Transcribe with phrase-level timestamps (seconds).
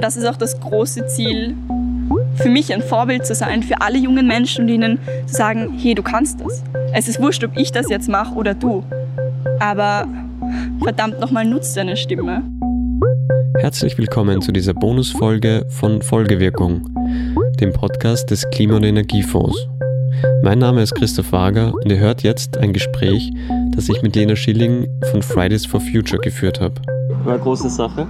[0.00, 1.54] Und das ist auch das große Ziel,
[2.36, 5.94] für mich ein Vorbild zu sein, für alle jungen Menschen und ihnen zu sagen, hey,
[5.94, 6.62] du kannst das.
[6.94, 8.82] Es ist wurscht, ob ich das jetzt mache oder du.
[9.58, 10.08] Aber
[10.82, 12.42] verdammt nochmal, nutzt deine Stimme.
[13.58, 16.88] Herzlich willkommen zu dieser Bonusfolge von Folgewirkung,
[17.60, 19.68] dem Podcast des Klima- und Energiefonds.
[20.42, 23.34] Mein Name ist Christoph Wager und ihr hört jetzt ein Gespräch,
[23.72, 26.76] das ich mit Lena Schilling von Fridays for Future geführt habe.
[27.22, 28.06] War eine große Sache.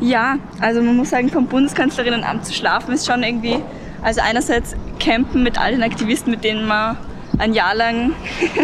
[0.00, 3.58] Ja, also man muss sagen, vom Bundeskanzlerinnenamt zu schlafen ist schon irgendwie,
[4.02, 6.96] also einerseits campen mit all den Aktivisten, mit denen man
[7.38, 8.12] ein Jahr lang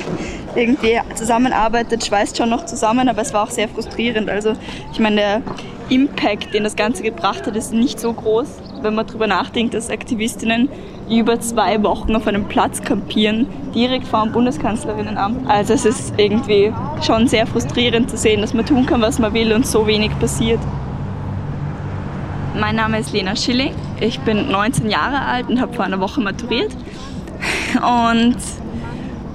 [0.55, 4.29] irgendwie zusammenarbeitet, schweißt schon noch zusammen, aber es war auch sehr frustrierend.
[4.29, 4.53] Also
[4.93, 5.43] ich meine, der
[5.89, 8.49] Impact, den das Ganze gebracht hat, ist nicht so groß,
[8.83, 10.69] wenn man darüber nachdenkt, dass Aktivistinnen
[11.11, 15.51] über zwei Wochen auf einem Platz kampieren, direkt vor dem Bundeskanzlerinnenamt.
[15.51, 16.73] Also es ist irgendwie
[17.03, 20.17] schon sehr frustrierend zu sehen, dass man tun kann, was man will und so wenig
[20.21, 20.61] passiert.
[22.59, 23.75] Mein Name ist Lena Schilling.
[24.01, 26.73] Ich bin 19 Jahre alt und habe vor einer Woche maturiert
[27.77, 28.37] und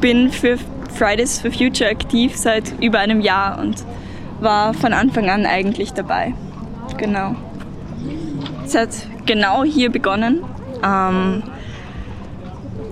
[0.02, 0.58] bin für
[0.94, 3.84] Fridays for Future aktiv seit über einem Jahr und
[4.42, 6.34] war von Anfang an eigentlich dabei.
[6.98, 7.36] Genau.
[8.66, 8.90] Es hat
[9.26, 10.44] genau hier begonnen.
[10.84, 11.44] Ähm,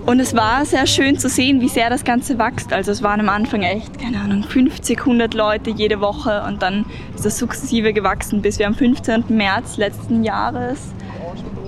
[0.06, 2.72] und es war sehr schön zu sehen, wie sehr das Ganze wächst.
[2.72, 6.84] Also es waren am Anfang echt, keine Ahnung, 50, 100 Leute jede Woche und dann
[7.14, 9.24] ist das sukzessive gewachsen, bis wir am 15.
[9.28, 10.78] März letzten Jahres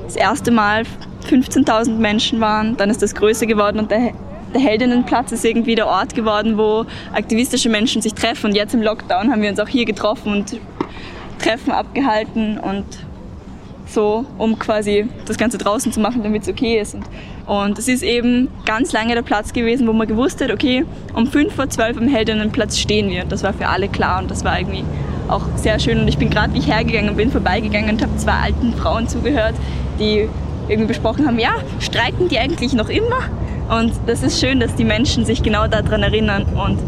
[0.04, 0.82] das erste Mal
[1.28, 2.76] 15.000 Menschen waren.
[2.76, 4.12] Dann ist das größer geworden und der,
[4.52, 8.46] der Heldinnenplatz ist irgendwie der Ort geworden, wo aktivistische Menschen sich treffen.
[8.46, 10.60] Und jetzt im Lockdown haben wir uns auch hier getroffen und
[11.38, 12.84] Treffen abgehalten und
[13.86, 16.94] so, um quasi das Ganze draußen zu machen, damit es okay ist.
[16.94, 17.04] Und,
[17.46, 20.84] und es ist eben ganz lange der Platz gewesen, wo man gewusst hat, okay,
[21.14, 23.24] um 5 vor 12 am Heldinnenplatz stehen wir.
[23.24, 24.84] Das war für alle klar und das war irgendwie
[25.28, 26.00] auch sehr schön.
[26.00, 29.54] Und ich bin gerade, wie ich hergegangen bin, vorbeigegangen und habe zwei alten Frauen zugehört,
[29.98, 30.28] die
[30.68, 33.20] irgendwie besprochen haben, ja, streiken die eigentlich noch immer?
[33.68, 36.78] Und das ist schön, dass die Menschen sich genau daran erinnern und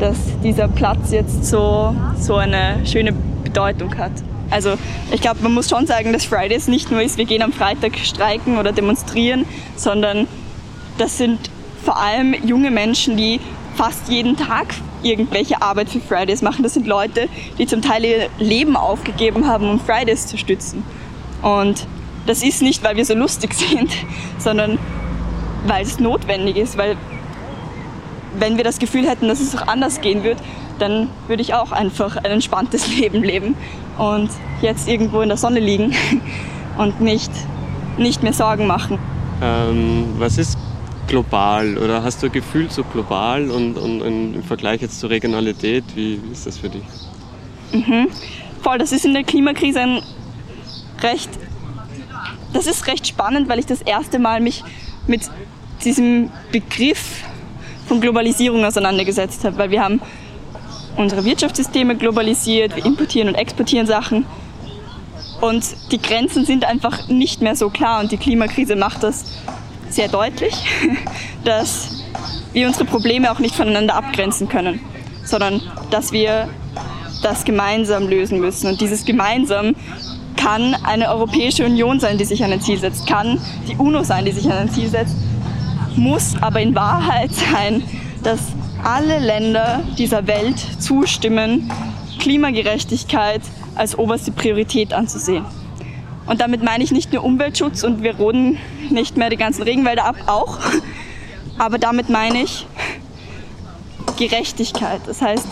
[0.00, 3.12] dass dieser Platz jetzt so, so eine schöne
[3.44, 4.12] Bedeutung hat.
[4.50, 4.74] Also
[5.12, 7.98] ich glaube, man muss schon sagen, dass Fridays nicht nur ist, wir gehen am Freitag
[7.98, 9.46] streiken oder demonstrieren,
[9.76, 10.26] sondern
[10.98, 11.50] das sind
[11.84, 13.40] vor allem junge Menschen, die
[13.76, 16.62] fast jeden Tag irgendwelche Arbeit für Fridays machen.
[16.62, 17.28] Das sind Leute,
[17.58, 20.82] die zum Teil ihr Leben aufgegeben haben, um Fridays zu stützen.
[21.42, 21.86] Und
[22.26, 23.90] das ist nicht, weil wir so lustig sind,
[24.38, 24.78] sondern
[25.66, 26.96] weil es notwendig ist, weil
[28.40, 30.38] wenn wir das Gefühl hätten, dass es auch anders gehen wird,
[30.78, 33.54] dann würde ich auch einfach ein entspanntes Leben leben
[33.98, 34.30] und
[34.62, 35.94] jetzt irgendwo in der Sonne liegen
[36.78, 37.30] und nicht,
[37.98, 38.98] nicht mehr Sorgen machen.
[39.42, 40.58] Ähm, was ist
[41.06, 45.10] global oder hast du ein Gefühl zu global und, und, und, im Vergleich jetzt zur
[45.10, 46.84] Regionalität, wie, wie ist das für dich?
[47.72, 48.08] Mhm.
[48.62, 50.02] Voll, das ist in der Klimakrise ein
[51.02, 51.30] recht,
[52.52, 54.62] das ist recht spannend, weil ich das erste Mal mich
[55.06, 55.22] mit
[55.84, 57.24] diesem Begriff
[57.90, 60.00] von Globalisierung auseinandergesetzt habe, weil wir haben
[60.96, 64.26] unsere Wirtschaftssysteme globalisiert, wir importieren und exportieren Sachen
[65.40, 69.24] und die Grenzen sind einfach nicht mehr so klar und die Klimakrise macht das
[69.88, 70.54] sehr deutlich,
[71.44, 72.04] dass
[72.52, 74.78] wir unsere Probleme auch nicht voneinander abgrenzen können,
[75.24, 76.48] sondern dass wir
[77.24, 78.68] das gemeinsam lösen müssen.
[78.68, 79.74] Und dieses gemeinsam
[80.36, 84.24] kann eine Europäische Union sein, die sich an ein Ziel setzt, kann die UNO sein,
[84.24, 85.16] die sich an ein Ziel setzt,
[86.00, 87.82] muss aber in Wahrheit sein,
[88.22, 88.40] dass
[88.82, 91.70] alle Länder dieser Welt zustimmen,
[92.18, 93.42] Klimagerechtigkeit
[93.74, 95.44] als oberste Priorität anzusehen.
[96.26, 98.56] Und damit meine ich nicht nur Umweltschutz und wir roden
[98.88, 100.58] nicht mehr die ganzen Regenwälder ab, auch.
[101.58, 102.66] Aber damit meine ich
[104.18, 105.02] Gerechtigkeit.
[105.06, 105.46] Das heißt,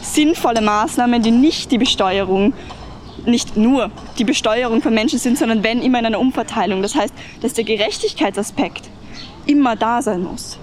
[0.00, 2.54] sinnvolle Maßnahmen, die nicht die Besteuerung,
[3.26, 6.80] nicht nur die Besteuerung von Menschen sind, sondern wenn immer in einer Umverteilung.
[6.80, 8.88] Das heißt, dass der Gerechtigkeitsaspekt
[9.46, 10.58] immer da sein muss.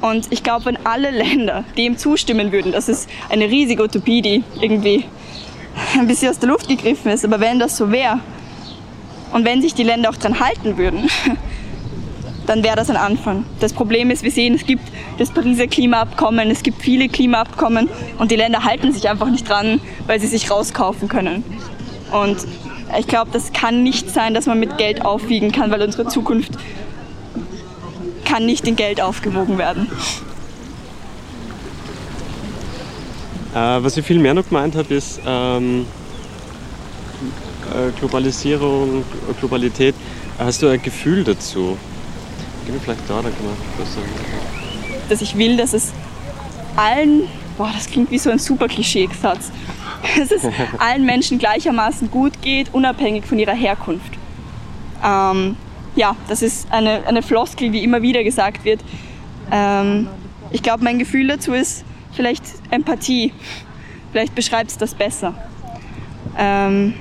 [0.00, 4.44] Und ich glaube, wenn alle Länder dem zustimmen würden, das ist eine riesige Utopie, die
[4.60, 5.04] irgendwie
[5.98, 8.20] ein bisschen aus der Luft gegriffen ist, aber wenn das so wäre
[9.32, 11.08] und wenn sich die Länder auch dran halten würden,
[12.46, 13.44] dann wäre das ein Anfang.
[13.60, 14.82] Das Problem ist, wir sehen, es gibt
[15.18, 19.80] das Pariser Klimaabkommen, es gibt viele Klimaabkommen und die Länder halten sich einfach nicht dran,
[20.06, 21.44] weil sie sich rauskaufen können.
[22.12, 22.38] Und
[22.98, 26.52] ich glaube, das kann nicht sein, dass man mit Geld aufwiegen kann, weil unsere Zukunft
[28.28, 29.88] kann nicht in Geld aufgewogen werden.
[33.54, 35.86] Äh, was ich viel mehr noch gemeint habe, ist ähm,
[37.72, 39.04] äh, Globalisierung,
[39.40, 39.94] Globalität.
[40.38, 41.78] Hast du ein Gefühl dazu?
[42.66, 44.06] Geh mir vielleicht da, dann kann man was sagen.
[45.08, 45.92] Dass ich will, dass es
[46.76, 47.22] allen,
[47.56, 49.50] boah, das klingt wie so ein super Klischee-Satz,
[50.18, 50.42] dass es
[50.78, 54.12] allen Menschen gleichermaßen gut geht, unabhängig von ihrer Herkunft.
[55.02, 55.56] Ähm,
[55.98, 58.80] ja, das ist eine, eine Floskel, die immer wieder gesagt wird.
[59.50, 60.08] Ähm,
[60.52, 63.32] ich glaube, mein Gefühl dazu ist vielleicht Empathie.
[64.12, 65.34] Vielleicht beschreibt es das besser.
[66.38, 66.94] Ähm,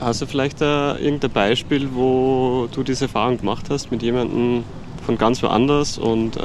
[0.00, 4.64] Hast du vielleicht äh, irgendein Beispiel, wo du diese Erfahrung gemacht hast mit jemandem
[5.06, 6.40] von ganz woanders und äh,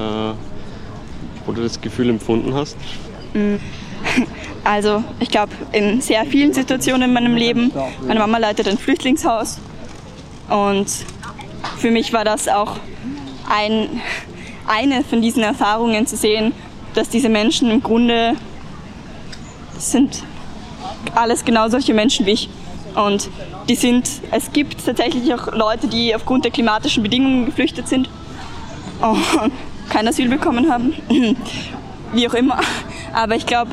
[1.45, 2.77] wo du das Gefühl empfunden hast?
[3.33, 3.55] Mm.
[4.65, 7.69] Also ich glaube in sehr vielen Situationen in meinem Leben.
[8.07, 9.59] Meine Mama leitet ein Flüchtlingshaus
[10.49, 10.87] und
[11.83, 12.77] für mich war das auch
[13.49, 14.01] ein,
[14.65, 16.53] eine von diesen Erfahrungen zu sehen,
[16.93, 18.35] dass diese Menschen im Grunde
[19.77, 20.23] sind
[21.13, 22.49] alles genau solche Menschen wie ich.
[22.95, 23.29] Und
[23.67, 28.09] die sind, es gibt tatsächlich auch Leute, die aufgrund der klimatischen Bedingungen geflüchtet sind
[29.01, 29.51] und
[29.89, 30.93] kein Asyl bekommen haben,
[32.13, 32.61] wie auch immer.
[33.11, 33.71] Aber ich glaube,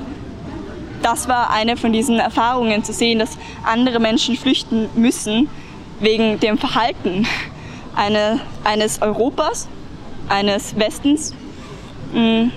[1.00, 5.48] das war eine von diesen Erfahrungen zu sehen, dass andere Menschen flüchten müssen
[6.00, 7.24] wegen dem Verhalten
[7.94, 9.68] eine, eines Europas,
[10.28, 11.34] eines Westens.
[12.12, 12.48] Mm.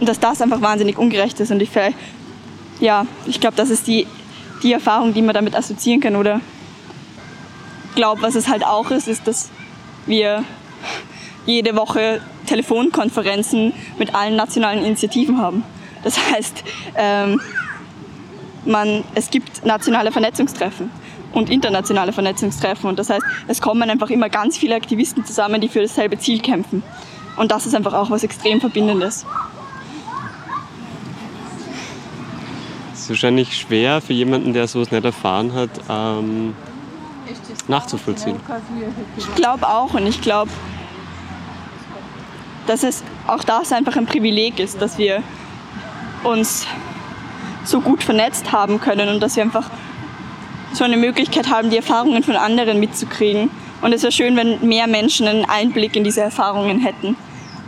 [0.00, 1.50] Dass das einfach wahnsinnig ungerecht ist.
[1.50, 1.70] Und ich,
[2.80, 4.06] ja, ich glaube, das ist die
[4.62, 6.16] die Erfahrung, die man damit assoziieren kann.
[6.16, 6.40] Oder
[7.94, 9.50] glaube, was es halt auch ist, ist, dass
[10.06, 10.44] wir
[11.46, 15.64] jede Woche Telefonkonferenzen mit allen nationalen Initiativen haben.
[16.02, 16.64] Das heißt,
[16.96, 17.40] ähm,
[18.64, 20.90] man, es gibt nationale Vernetzungstreffen
[21.36, 22.88] und internationale Vernetzungstreffen.
[22.88, 26.40] Und das heißt, es kommen einfach immer ganz viele Aktivisten zusammen, die für dasselbe Ziel
[26.40, 26.82] kämpfen.
[27.36, 29.26] Und das ist einfach auch was extrem Verbindendes.
[33.06, 36.56] ist wahrscheinlich schwer für jemanden, der sowas nicht erfahren hat, ähm,
[37.68, 38.40] nachzuvollziehen.
[39.16, 40.50] Ich glaube auch und ich glaube,
[42.66, 45.22] dass es auch das einfach ein Privileg ist, dass wir
[46.24, 46.66] uns
[47.64, 49.70] so gut vernetzt haben können und dass wir einfach
[50.76, 53.50] so eine Möglichkeit haben, die Erfahrungen von anderen mitzukriegen.
[53.82, 57.16] Und es wäre schön, wenn mehr Menschen einen Einblick in diese Erfahrungen hätten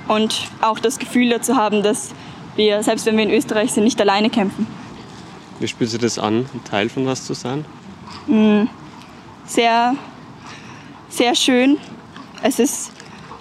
[0.08, 2.10] und auch das Gefühl dazu haben, dass
[2.56, 4.66] wir, selbst wenn wir in Österreich sind, nicht alleine kämpfen.
[5.60, 7.64] Wie spürt sich das an, ein Teil von was zu sein?
[8.26, 8.64] Mm,
[9.44, 9.94] sehr,
[11.08, 11.78] sehr schön.
[12.42, 12.92] Es ist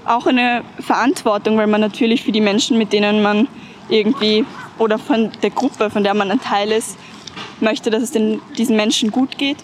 [0.05, 3.47] auch eine Verantwortung, weil man natürlich für die Menschen, mit denen man
[3.89, 4.45] irgendwie
[4.77, 6.97] oder von der Gruppe, von der man ein Teil ist,
[7.61, 9.57] möchte, dass es den, diesen Menschen gut geht.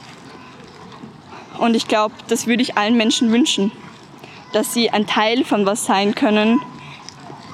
[1.59, 3.71] Und ich glaube, das würde ich allen Menschen wünschen,
[4.53, 6.59] dass sie ein Teil von was sein können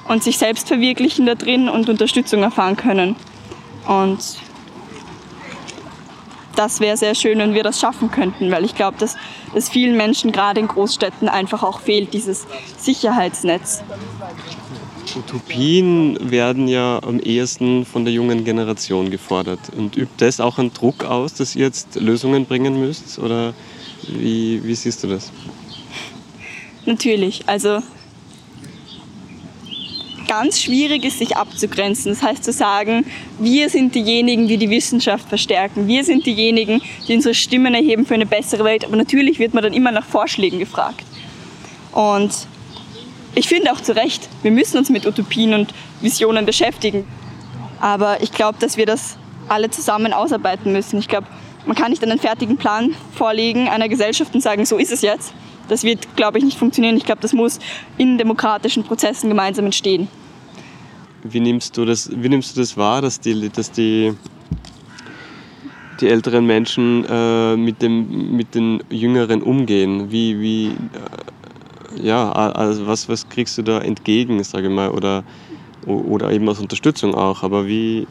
[0.08, 3.16] und sich selbst verwirklichen da drin und Unterstützung erfahren können.
[3.86, 4.18] Und
[6.56, 9.16] das wäre sehr schön, wenn wir das schaffen könnten, weil ich glaube, dass
[9.54, 12.46] es vielen Menschen gerade in Großstädten einfach auch fehlt, dieses
[12.76, 13.82] Sicherheitsnetz.
[15.16, 19.60] Utopien werden ja am ehesten von der jungen Generation gefordert.
[19.76, 23.18] Und übt das auch einen Druck aus, dass ihr jetzt Lösungen bringen müsst?
[23.18, 23.54] Oder
[24.08, 25.32] wie, wie siehst du das?
[26.86, 27.42] Natürlich.
[27.46, 27.80] Also
[30.26, 32.12] ganz schwierig ist, sich abzugrenzen.
[32.12, 33.04] Das heißt zu sagen,
[33.38, 35.88] wir sind diejenigen, die die Wissenschaft verstärken.
[35.88, 38.84] Wir sind diejenigen, die unsere Stimmen erheben für eine bessere Welt.
[38.84, 41.04] Aber natürlich wird man dann immer nach Vorschlägen gefragt.
[41.92, 42.30] Und
[43.34, 47.06] ich finde auch zu Recht, wir müssen uns mit Utopien und Visionen beschäftigen.
[47.80, 49.16] Aber ich glaube, dass wir das
[49.48, 50.98] alle zusammen ausarbeiten müssen.
[50.98, 51.26] Ich glaube,
[51.66, 55.32] man kann nicht einen fertigen Plan vorlegen einer Gesellschaft und sagen, so ist es jetzt.
[55.68, 56.96] Das wird, glaube ich, nicht funktionieren.
[56.96, 57.58] Ich glaube, das muss
[57.96, 60.08] in demokratischen Prozessen gemeinsam entstehen.
[61.22, 64.14] Wie nimmst du das, wie nimmst du das wahr, dass die, dass die,
[66.00, 70.10] die älteren Menschen äh, mit, dem, mit den Jüngeren umgehen?
[70.10, 70.72] Wie, wie, äh,
[72.02, 75.24] ja, also was, was kriegst du da entgegen, sage ich mal, oder,
[75.86, 78.06] oder eben als Unterstützung auch, aber wie,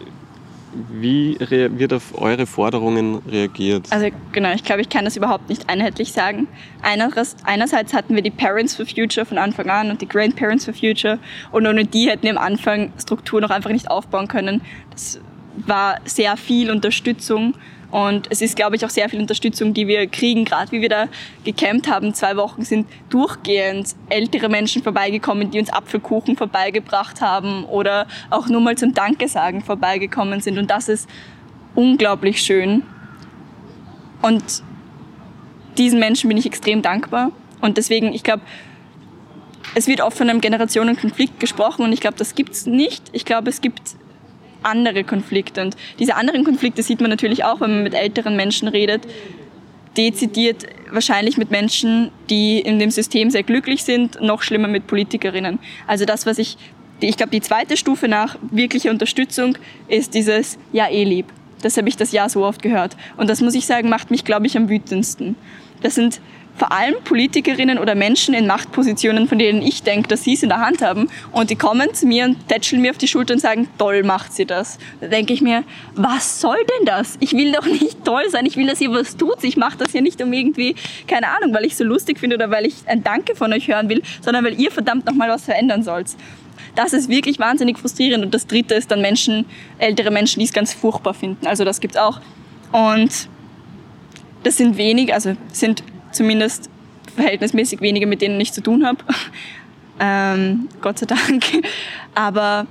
[0.91, 3.87] wie wird auf eure Forderungen reagiert?
[3.89, 6.47] Also genau, ich glaube, ich kann das überhaupt nicht einheitlich sagen.
[6.81, 11.19] Einerseits hatten wir die Parents for Future von Anfang an und die Grandparents for Future
[11.51, 14.61] und ohne die hätten wir am Anfang Strukturen noch einfach nicht aufbauen können.
[14.91, 15.19] Das
[15.65, 17.55] war sehr viel Unterstützung
[17.91, 20.45] und es ist, glaube ich, auch sehr viel Unterstützung, die wir kriegen.
[20.45, 21.07] Gerade wie wir da
[21.43, 28.07] gecampt haben, zwei Wochen sind durchgehend ältere Menschen vorbeigekommen, die uns Apfelkuchen vorbeigebracht haben oder
[28.29, 30.59] auch nur mal zum Danke sagen vorbeigekommen sind.
[30.59, 31.09] Und das ist
[31.73, 32.83] unglaublich schön.
[34.21, 34.43] Und
[35.77, 37.31] diesen Menschen bin ich extrem dankbar.
[37.61, 38.43] Und deswegen, ich glaube,
[39.75, 43.03] es wird oft von einem Generationenkonflikt gesprochen und ich glaube, das gibt es nicht.
[43.11, 43.81] Ich glaube, es gibt
[44.63, 45.61] andere Konflikte.
[45.61, 49.07] Und diese anderen Konflikte sieht man natürlich auch, wenn man mit älteren Menschen redet,
[49.97, 55.59] dezidiert wahrscheinlich mit Menschen, die in dem System sehr glücklich sind, noch schlimmer mit Politikerinnen.
[55.87, 56.57] Also das, was ich
[57.01, 61.27] ich glaube, die zweite Stufe nach wirklicher Unterstützung ist dieses Ja, eh lieb.
[61.61, 62.95] Das habe ich das Ja so oft gehört.
[63.17, 65.35] Und das muss ich sagen, macht mich, glaube ich, am wütendsten.
[65.81, 66.19] Das sind
[66.59, 70.49] vor allem Politikerinnen oder Menschen in Machtpositionen, von denen ich denke, dass sie es in
[70.49, 71.09] der Hand haben.
[71.31, 74.33] Und die kommen zu mir und tätscheln mir auf die Schulter und sagen, toll macht
[74.33, 74.77] sie das.
[74.99, 75.63] Da denke ich mir,
[75.95, 77.15] was soll denn das?
[77.21, 79.41] Ich will doch nicht toll sein, ich will, dass ihr was tut.
[79.43, 80.75] Ich mache das ja nicht um irgendwie,
[81.07, 83.87] keine Ahnung, weil ich so lustig finde oder weil ich ein Danke von euch hören
[83.87, 86.07] will, sondern weil ihr verdammt nochmal was verändern sollt.
[86.75, 88.25] Das ist wirklich wahnsinnig frustrierend.
[88.25, 89.45] Und das Dritte ist dann Menschen,
[89.77, 91.47] ältere Menschen, die es ganz furchtbar finden.
[91.47, 92.19] Also das gibt es auch.
[92.73, 93.29] Und
[94.43, 96.69] das sind wenig, also sind zumindest
[97.15, 98.99] verhältnismäßig wenige, mit denen ich zu tun habe.
[99.99, 101.45] ähm, Gott sei Dank.
[102.15, 102.65] Aber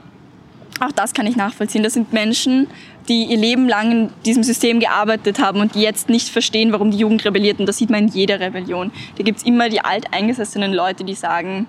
[0.80, 1.82] auch das kann ich nachvollziehen.
[1.82, 2.68] Das sind Menschen,
[3.08, 6.90] die ihr Leben lang in diesem System gearbeitet haben und die jetzt nicht verstehen, warum
[6.90, 7.58] die Jugend rebelliert.
[7.58, 8.92] Und das sieht man in jeder Rebellion.
[9.16, 11.66] Da gibt es immer die alteingesessenen Leute, die sagen,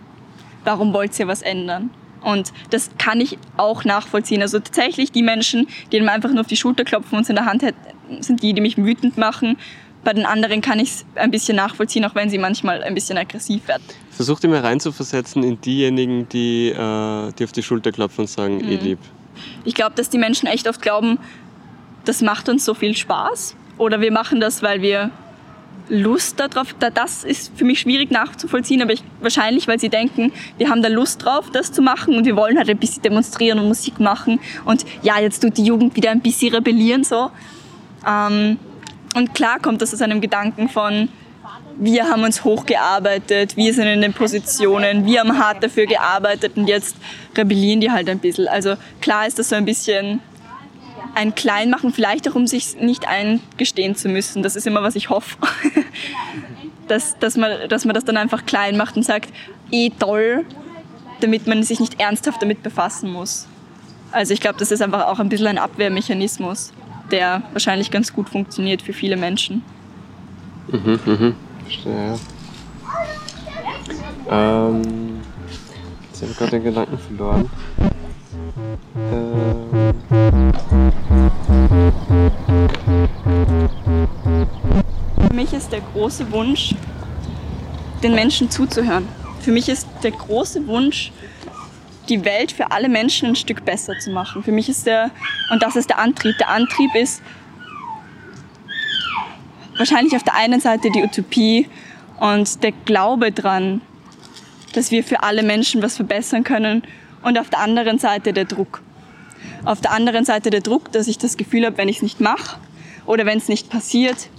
[0.63, 1.89] warum wollt ihr was ändern?
[2.21, 4.41] Und das kann ich auch nachvollziehen.
[4.41, 7.35] Also tatsächlich die Menschen, die mir einfach nur auf die Schulter klopfen und es in
[7.35, 9.57] der Hand hätten, sind die, die mich wütend machen.
[10.03, 13.17] Bei den anderen kann ich es ein bisschen nachvollziehen, auch wenn sie manchmal ein bisschen
[13.17, 13.83] aggressiv werden.
[14.11, 18.57] Versuch dir mal reinzuversetzen in diejenigen, die, äh, die auf die Schulter klopfen und sagen,
[18.57, 18.69] mhm.
[18.69, 18.99] eh lieb.
[19.65, 21.19] Ich glaube, dass die Menschen echt oft glauben,
[22.05, 23.55] das macht uns so viel Spaß.
[23.77, 25.11] Oder wir machen das, weil wir
[25.89, 30.69] Lust darauf, das ist für mich schwierig nachzuvollziehen, aber ich, wahrscheinlich, weil sie denken, wir
[30.69, 33.67] haben da Lust drauf, das zu machen und wir wollen halt ein bisschen demonstrieren und
[33.67, 37.31] Musik machen und ja, jetzt tut die Jugend wieder ein bisschen rebellieren so.
[38.07, 38.59] Ähm,
[39.15, 41.09] und klar kommt das aus einem Gedanken von,
[41.77, 46.67] wir haben uns hochgearbeitet, wir sind in den Positionen, wir haben hart dafür gearbeitet und
[46.67, 46.97] jetzt
[47.37, 48.47] rebellieren die halt ein bisschen.
[48.47, 50.19] Also klar ist das so ein bisschen
[51.15, 54.43] ein Kleinmachen, vielleicht auch um sich nicht eingestehen zu müssen.
[54.43, 55.37] Das ist immer, was ich hoffe.
[56.87, 59.29] dass, dass, man, dass man das dann einfach klein macht und sagt,
[59.71, 60.45] eh toll,
[61.21, 63.47] damit man sich nicht ernsthaft damit befassen muss.
[64.11, 66.73] Also ich glaube, das ist einfach auch ein bisschen ein Abwehrmechanismus,
[67.11, 69.63] der wahrscheinlich ganz gut funktioniert für viele Menschen.
[70.71, 71.35] Mhm, mhm.
[71.63, 72.19] Verstehe.
[74.29, 75.21] Ähm,
[76.11, 77.49] jetzt habe ich gerade den Gedanken verloren.
[85.27, 86.75] Für mich ist der große Wunsch,
[88.03, 89.07] den Menschen zuzuhören.
[89.41, 91.11] Für mich ist der große Wunsch,
[92.09, 94.43] die Welt für alle Menschen ein Stück besser zu machen.
[94.43, 95.11] Für mich ist der,
[95.51, 96.37] und das ist der Antrieb.
[96.37, 97.21] Der Antrieb ist
[99.77, 101.67] wahrscheinlich auf der einen Seite die Utopie
[102.19, 103.81] und der Glaube dran,
[104.73, 106.83] dass wir für alle Menschen was verbessern können
[107.23, 108.81] und auf der anderen Seite der Druck.
[109.65, 112.19] Auf der anderen Seite der Druck, dass ich das Gefühl habe, wenn ich es nicht
[112.19, 112.57] mache
[113.05, 114.29] oder wenn es nicht passiert,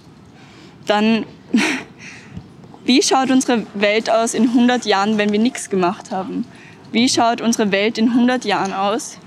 [0.86, 1.24] dann
[2.84, 6.44] wie schaut unsere Welt aus in 100 Jahren, wenn wir nichts gemacht haben?
[6.92, 9.18] Wie schaut unsere Welt in 100 Jahren aus,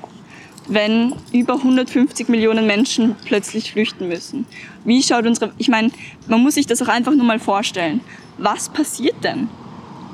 [0.67, 4.46] wenn über 150 Millionen Menschen plötzlich flüchten müssen?
[4.84, 5.91] Wie schaut unsere, ich meine,
[6.27, 8.01] man muss sich das auch einfach nur mal vorstellen.
[8.38, 9.48] Was passiert denn,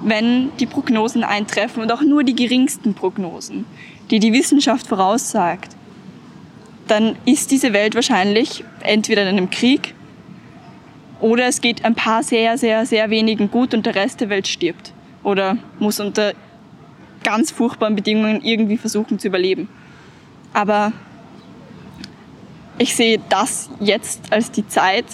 [0.03, 3.65] wenn die Prognosen eintreffen und auch nur die geringsten Prognosen,
[4.11, 5.75] die die Wissenschaft voraussagt,
[6.87, 9.93] dann ist diese Welt wahrscheinlich entweder in einem Krieg
[11.19, 14.47] oder es geht ein paar sehr, sehr, sehr wenigen gut und der Rest der Welt
[14.47, 16.33] stirbt oder muss unter
[17.23, 19.69] ganz furchtbaren Bedingungen irgendwie versuchen zu überleben.
[20.53, 20.91] Aber
[22.77, 25.05] ich sehe das jetzt als die Zeit,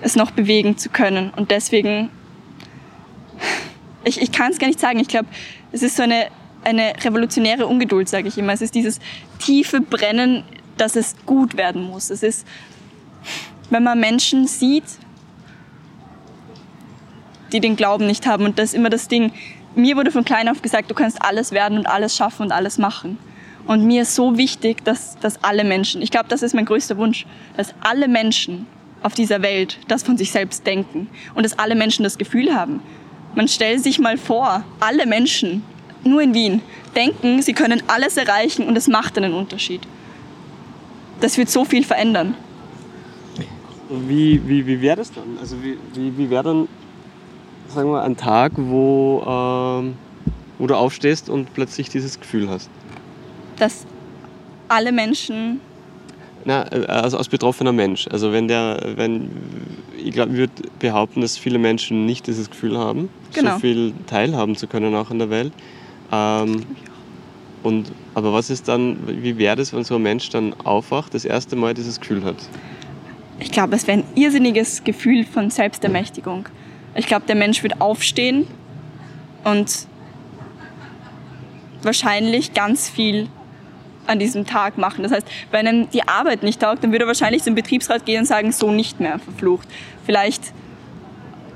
[0.00, 1.30] es noch bewegen zu können.
[1.30, 2.10] Und deswegen
[4.04, 4.98] ich, ich kann es gar nicht sagen.
[4.98, 5.28] Ich glaube,
[5.72, 6.28] es ist so eine,
[6.64, 8.52] eine revolutionäre Ungeduld, sage ich immer.
[8.52, 8.98] Es ist dieses
[9.38, 10.44] tiefe Brennen,
[10.76, 12.10] dass es gut werden muss.
[12.10, 12.46] Es ist,
[13.68, 14.84] wenn man Menschen sieht,
[17.52, 18.44] die den Glauben nicht haben.
[18.44, 19.32] Und das ist immer das Ding.
[19.74, 22.78] Mir wurde von klein auf gesagt, du kannst alles werden und alles schaffen und alles
[22.78, 23.18] machen.
[23.66, 26.96] Und mir ist so wichtig, dass, dass alle Menschen, ich glaube, das ist mein größter
[26.96, 28.66] Wunsch, dass alle Menschen
[29.02, 32.80] auf dieser Welt das von sich selbst denken und dass alle Menschen das Gefühl haben,
[33.34, 35.62] man stellt sich mal vor, alle Menschen,
[36.02, 36.62] nur in Wien,
[36.96, 39.82] denken, sie können alles erreichen und es macht einen Unterschied.
[41.20, 42.34] Das wird so viel verändern.
[43.88, 45.38] Wie, wie, wie wäre das dann?
[45.40, 46.68] Also wie, wie, wie wäre dann,
[47.70, 49.94] sagen wir, ein Tag, wo, ähm,
[50.58, 52.68] wo du aufstehst und plötzlich dieses Gefühl hast?
[53.56, 53.86] Dass
[54.68, 55.60] alle Menschen
[56.44, 58.06] na, also als betroffener Mensch.
[58.10, 59.30] Also wenn der, wenn,
[60.02, 63.54] ich glaube, ich würde behaupten, dass viele Menschen nicht dieses Gefühl haben, genau.
[63.54, 65.52] so viel teilhaben zu können auch in der Welt.
[66.10, 66.62] Ähm,
[67.62, 71.26] und, aber was ist dann, wie wäre das, wenn so ein Mensch dann aufwacht, das
[71.26, 72.36] erste Mal dieses Gefühl hat?
[73.38, 76.46] Ich glaube, es wäre ein irrsinniges Gefühl von Selbstermächtigung.
[76.94, 78.46] Ich glaube, der Mensch wird aufstehen
[79.44, 79.86] und
[81.82, 83.28] wahrscheinlich ganz viel
[84.06, 85.02] an diesem Tag machen.
[85.02, 88.20] Das heißt, wenn einem die Arbeit nicht taugt, dann würde er wahrscheinlich zum Betriebsrat gehen
[88.20, 89.68] und sagen, so nicht mehr, verflucht.
[90.04, 90.52] Vielleicht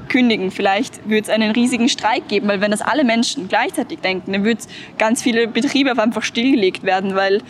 [0.08, 4.32] kündigen, vielleicht würde es einen riesigen Streik geben, weil wenn das alle Menschen gleichzeitig denken,
[4.32, 4.62] dann würde
[4.98, 7.42] ganz viele Betriebe einfach stillgelegt werden, weil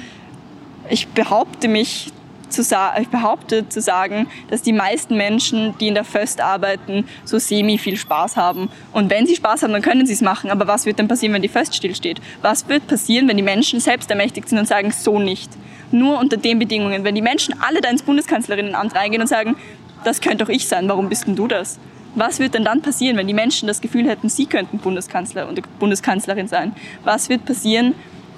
[0.88, 2.12] ich behaupte mich
[2.54, 2.62] zu
[3.00, 7.78] ich behaupte zu sagen, dass die meisten Menschen, die in der Föst arbeiten, so semi
[7.78, 8.70] viel Spaß haben.
[8.92, 10.50] Und wenn sie Spaß haben, dann können sie es machen.
[10.50, 12.20] Aber was wird dann passieren, wenn die Föst stillsteht?
[12.42, 15.50] Was wird passieren, wenn die Menschen selbst ermächtigt sind und sagen, so nicht?
[15.90, 17.04] Nur unter den Bedingungen.
[17.04, 19.56] Wenn die Menschen alle da ins Bundeskanzlerinnenamt reingehen und sagen,
[20.04, 21.78] das könnte doch ich sein, warum bist denn du das?
[22.14, 25.60] Was wird denn dann passieren, wenn die Menschen das Gefühl hätten, sie könnten Bundeskanzler und
[25.80, 26.74] Bundeskanzlerin sein?
[27.02, 27.94] Was wird passieren,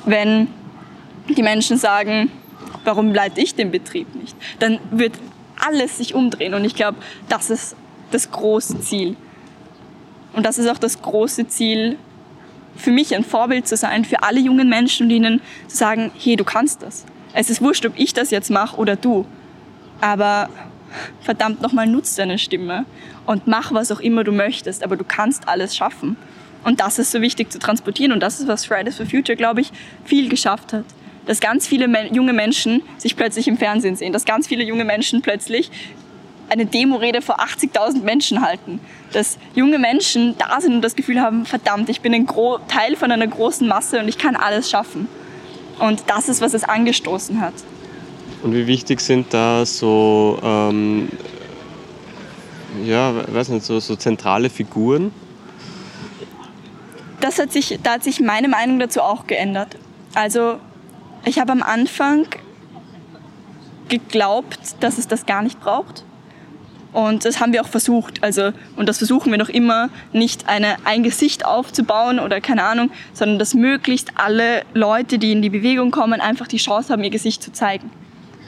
[0.06, 0.48] wenn
[1.28, 2.30] die Menschen sagen,
[2.84, 4.36] warum leite ich den Betrieb nicht?
[4.58, 5.14] Dann wird
[5.64, 7.76] alles sich umdrehen und ich glaube, das ist
[8.10, 9.16] das große Ziel.
[10.32, 11.96] Und das ist auch das große Ziel
[12.76, 16.36] für mich, ein Vorbild zu sein, für alle jungen Menschen und ihnen zu sagen, hey,
[16.36, 17.06] du kannst das.
[17.32, 19.24] Es ist wurscht, ob ich das jetzt mache oder du.
[20.00, 20.50] Aber
[21.22, 22.84] verdammt nochmal, nutz deine Stimme
[23.24, 26.16] und mach, was auch immer du möchtest, aber du kannst alles schaffen.
[26.64, 29.62] Und das ist so wichtig zu transportieren und das ist, was Fridays for Future, glaube
[29.62, 29.72] ich,
[30.04, 30.84] viel geschafft hat
[31.26, 35.22] dass ganz viele junge Menschen sich plötzlich im Fernsehen sehen, dass ganz viele junge Menschen
[35.22, 35.70] plötzlich
[36.48, 38.80] eine Demo-Rede vor 80.000 Menschen halten,
[39.12, 42.96] dass junge Menschen da sind und das Gefühl haben, verdammt, ich bin ein Gro Teil
[42.96, 45.08] von einer großen Masse und ich kann alles schaffen.
[45.78, 47.54] Und das ist, was es angestoßen hat.
[48.42, 51.08] Und wie wichtig sind da so, ähm,
[52.84, 55.12] ja, weiß nicht, so, so zentrale Figuren?
[57.20, 59.76] Das hat sich, da hat sich meine Meinung dazu auch geändert.
[60.14, 60.58] Also
[61.26, 62.26] ich habe am Anfang
[63.88, 66.04] geglaubt, dass es das gar nicht braucht.
[66.92, 68.22] Und das haben wir auch versucht.
[68.22, 72.90] Also, und das versuchen wir noch immer, nicht eine, ein Gesicht aufzubauen oder keine Ahnung,
[73.12, 77.10] sondern dass möglichst alle Leute, die in die Bewegung kommen, einfach die Chance haben, ihr
[77.10, 77.90] Gesicht zu zeigen.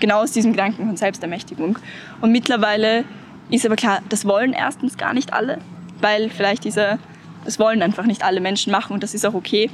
[0.00, 1.78] Genau aus diesem Gedanken von Selbstermächtigung.
[2.20, 3.04] Und mittlerweile
[3.50, 5.59] ist aber klar, das wollen erstens gar nicht alle,
[6.00, 6.98] weil vielleicht diese,
[7.44, 9.68] das wollen einfach nicht alle Menschen machen und das ist auch okay.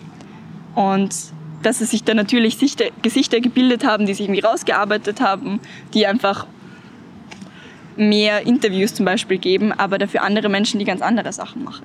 [0.75, 1.15] Und
[1.65, 5.61] dass es sich da natürlich Sichter, Gesichter gebildet haben, die sich irgendwie rausgearbeitet haben,
[5.93, 6.47] die einfach
[7.97, 11.85] mehr Interviews zum Beispiel geben, aber dafür andere Menschen, die ganz andere Sachen machen.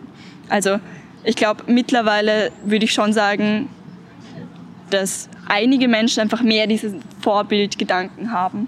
[0.50, 0.80] Also
[1.24, 3.70] ich glaube, mittlerweile würde ich schon sagen,
[4.90, 8.68] dass einige Menschen einfach mehr diesen Vorbildgedanken haben.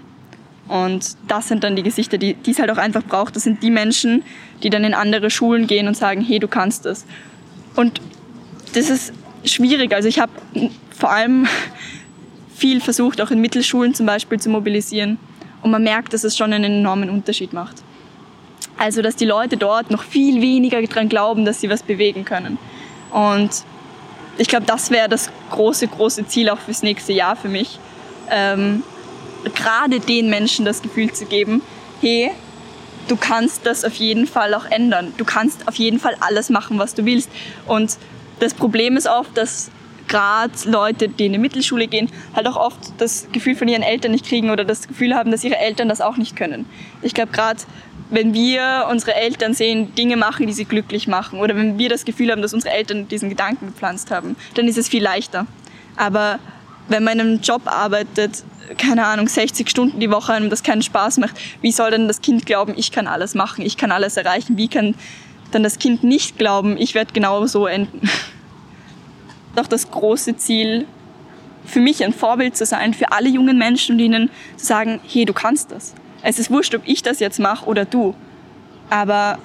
[0.68, 3.34] Und das sind dann die Gesichter, die, die es halt auch einfach braucht.
[3.34, 4.22] Das sind die Menschen,
[4.62, 7.04] die dann in andere Schulen gehen und sagen, hey, du kannst das.
[7.74, 8.00] Und
[8.74, 9.12] das ist
[9.44, 9.92] schwierig.
[9.94, 10.32] Also ich habe
[10.96, 11.46] vor allem
[12.54, 15.18] viel versucht, auch in Mittelschulen zum Beispiel zu mobilisieren.
[15.62, 17.76] Und man merkt, dass es schon einen enormen Unterschied macht.
[18.78, 22.58] Also, dass die Leute dort noch viel weniger daran glauben, dass sie was bewegen können.
[23.12, 23.50] Und
[24.38, 27.78] ich glaube, das wäre das große, große Ziel auch fürs nächste Jahr für mich.
[28.30, 28.82] Ähm,
[29.54, 31.62] gerade den Menschen das Gefühl zu geben,
[32.00, 32.30] hey,
[33.08, 35.12] du kannst das auf jeden Fall auch ändern.
[35.16, 37.30] Du kannst auf jeden Fall alles machen, was du willst.
[37.66, 37.98] Und
[38.42, 39.70] das Problem ist oft, dass
[40.08, 44.10] gerade Leute, die in die Mittelschule gehen, halt auch oft das Gefühl von ihren Eltern
[44.10, 46.66] nicht kriegen oder das Gefühl haben, dass ihre Eltern das auch nicht können.
[47.02, 47.60] Ich glaube, gerade
[48.10, 52.04] wenn wir unsere Eltern sehen, Dinge machen, die sie glücklich machen, oder wenn wir das
[52.04, 55.46] Gefühl haben, dass unsere Eltern diesen Gedanken gepflanzt haben, dann ist es viel leichter.
[55.96, 56.38] Aber
[56.88, 58.42] wenn man in einem Job arbeitet,
[58.76, 62.20] keine Ahnung, 60 Stunden die Woche und das keinen Spaß macht, wie soll denn das
[62.20, 64.56] Kind glauben, ich kann alles machen, ich kann alles erreichen?
[64.58, 64.94] Wie kann
[65.54, 68.08] dann das Kind nicht glauben, ich werde genau so enden?
[69.54, 70.86] doch das große Ziel,
[71.64, 75.24] für mich ein Vorbild zu sein, für alle jungen Menschen und ihnen zu sagen, hey,
[75.24, 75.94] du kannst das.
[76.22, 78.14] Es ist wurscht, ob ich das jetzt mache oder du.
[78.90, 79.38] Aber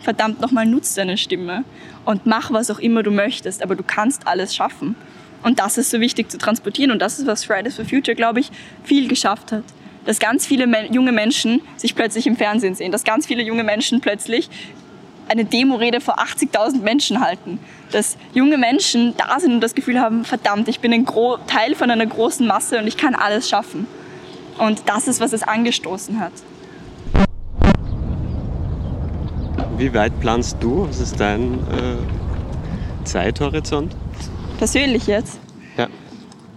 [0.00, 1.64] verdammt nochmal, nutz deine Stimme
[2.04, 4.94] und mach, was auch immer du möchtest, aber du kannst alles schaffen.
[5.42, 8.40] Und das ist so wichtig zu transportieren und das ist, was Fridays for Future, glaube
[8.40, 8.50] ich,
[8.84, 9.64] viel geschafft hat.
[10.04, 14.00] Dass ganz viele junge Menschen sich plötzlich im Fernsehen sehen, dass ganz viele junge Menschen
[14.00, 14.48] plötzlich
[15.32, 17.58] eine Demo-Rede vor 80.000 Menschen halten.
[17.90, 21.74] Dass junge Menschen da sind und das Gefühl haben, verdammt, ich bin ein Gro Teil
[21.74, 23.86] von einer großen Masse und ich kann alles schaffen.
[24.58, 26.32] Und das ist, was es angestoßen hat.
[29.78, 30.86] Wie weit planst du?
[30.86, 33.96] Was ist dein äh, Zeithorizont?
[34.58, 35.40] Persönlich jetzt?
[35.76, 35.88] Ja.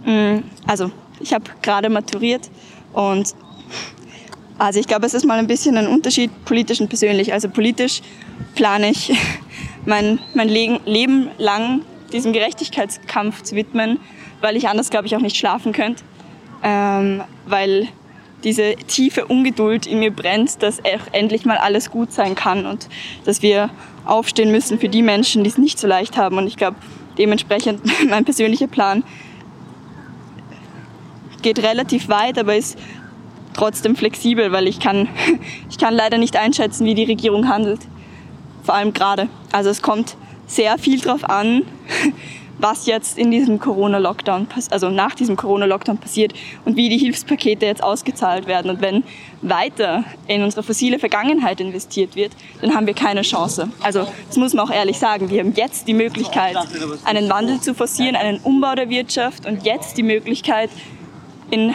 [0.04, 2.50] Mm, also, ich habe gerade maturiert
[2.92, 3.34] und
[4.58, 7.32] also ich glaube, es ist mal ein bisschen ein Unterschied politisch und persönlich.
[7.32, 8.02] Also politisch
[8.54, 9.12] plane ich
[9.86, 13.98] mein, mein Leben lang diesem Gerechtigkeitskampf zu widmen,
[14.40, 16.02] weil ich anders, glaube ich, auch nicht schlafen könnte.
[16.62, 17.88] Ähm, weil
[18.44, 20.78] diese tiefe Ungeduld in mir brennt, dass
[21.12, 22.88] endlich mal alles gut sein kann und
[23.24, 23.70] dass wir
[24.04, 26.38] aufstehen müssen für die Menschen, die es nicht so leicht haben.
[26.38, 26.76] Und ich glaube,
[27.18, 29.02] Dementsprechend mein persönlicher Plan
[31.42, 32.78] geht relativ weit, aber ist
[33.56, 35.08] trotzdem flexibel, weil ich kann,
[35.70, 37.80] ich kann leider nicht einschätzen, wie die Regierung handelt.
[38.62, 39.28] Vor allem gerade.
[39.52, 40.16] Also es kommt
[40.46, 41.62] sehr viel darauf an,
[42.58, 46.32] was jetzt in diesem Corona-Lockdown, also nach diesem Corona-Lockdown passiert
[46.64, 48.70] und wie die Hilfspakete jetzt ausgezahlt werden.
[48.70, 49.04] Und wenn
[49.42, 53.68] weiter in unsere fossile Vergangenheit investiert wird, dann haben wir keine Chance.
[53.82, 55.28] Also das muss man auch ehrlich sagen.
[55.28, 56.56] Wir haben jetzt die Möglichkeit,
[57.04, 60.70] einen Wandel zu forcieren, einen Umbau der Wirtschaft und jetzt die Möglichkeit,
[61.50, 61.74] in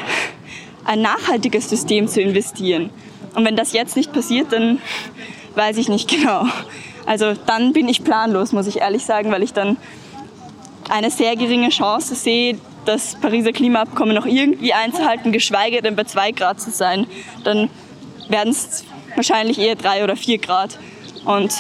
[0.85, 2.89] ein nachhaltiges System zu investieren.
[3.35, 4.79] Und wenn das jetzt nicht passiert, dann
[5.55, 6.45] weiß ich nicht genau.
[7.05, 9.77] Also dann bin ich planlos, muss ich ehrlich sagen, weil ich dann
[10.89, 16.31] eine sehr geringe Chance sehe, das Pariser Klimaabkommen noch irgendwie einzuhalten, geschweige denn bei zwei
[16.31, 17.07] Grad zu sein.
[17.43, 17.69] Dann
[18.27, 20.77] werden es wahrscheinlich eher drei oder vier Grad.
[21.25, 21.53] Und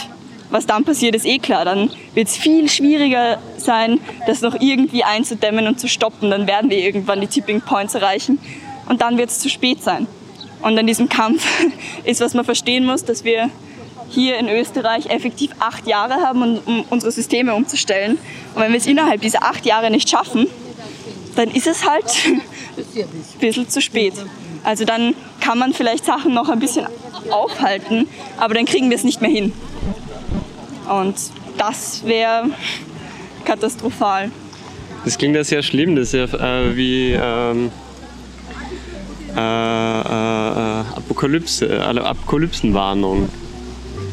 [0.49, 1.63] was dann passiert, ist eh klar.
[1.63, 6.29] Dann wird es viel schwieriger sein, das noch irgendwie einzudämmen und zu stoppen.
[6.29, 8.39] Dann werden wir irgendwann die Tipping Points erreichen
[8.91, 10.05] und dann wird es zu spät sein.
[10.61, 11.47] Und in diesem Kampf
[12.03, 13.49] ist, was man verstehen muss, dass wir
[14.09, 18.17] hier in Österreich effektiv acht Jahre haben, um unsere Systeme umzustellen.
[18.53, 20.47] Und wenn wir es innerhalb dieser acht Jahre nicht schaffen,
[21.37, 22.41] dann ist es halt ein
[23.39, 24.13] bisschen zu spät.
[24.65, 26.85] Also dann kann man vielleicht Sachen noch ein bisschen
[27.29, 29.53] aufhalten, aber dann kriegen wir es nicht mehr hin.
[30.89, 31.15] Und
[31.57, 32.49] das wäre
[33.45, 34.31] katastrophal.
[35.05, 37.71] Das klingt ja sehr schlimm, das ist ja äh, wie ähm,
[39.35, 43.29] äh, äh, Apokalypse, also Apokalypsenwarnung.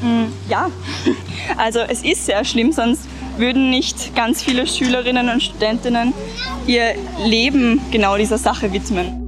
[0.02, 0.70] Mm, ja,
[1.56, 6.12] also es ist sehr schlimm, sonst würden nicht ganz viele Schülerinnen und Studentinnen
[6.66, 9.27] ihr Leben genau dieser Sache widmen.